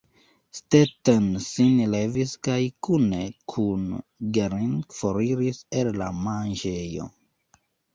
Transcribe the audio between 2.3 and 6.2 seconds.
kaj kune kun Gering foriris el la